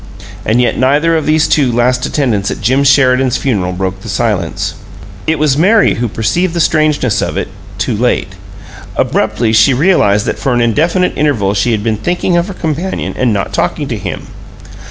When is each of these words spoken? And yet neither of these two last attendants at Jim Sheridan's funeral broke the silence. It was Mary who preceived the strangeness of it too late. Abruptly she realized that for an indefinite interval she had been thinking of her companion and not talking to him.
And 0.43 0.59
yet 0.59 0.79
neither 0.79 1.15
of 1.15 1.27
these 1.27 1.47
two 1.47 1.71
last 1.71 2.07
attendants 2.07 2.49
at 2.49 2.59
Jim 2.59 2.83
Sheridan's 2.83 3.37
funeral 3.37 3.71
broke 3.71 4.01
the 4.01 4.09
silence. 4.09 4.73
It 5.27 5.37
was 5.37 5.59
Mary 5.59 5.93
who 5.93 6.07
preceived 6.07 6.55
the 6.55 6.59
strangeness 6.59 7.21
of 7.21 7.37
it 7.37 7.49
too 7.77 7.95
late. 7.95 8.33
Abruptly 8.95 9.53
she 9.53 9.75
realized 9.75 10.25
that 10.25 10.39
for 10.39 10.55
an 10.55 10.59
indefinite 10.61 11.13
interval 11.15 11.53
she 11.53 11.71
had 11.71 11.83
been 11.83 11.97
thinking 11.97 12.35
of 12.35 12.47
her 12.47 12.55
companion 12.55 13.13
and 13.15 13.31
not 13.31 13.53
talking 13.53 13.87
to 13.89 13.95
him. 13.95 14.25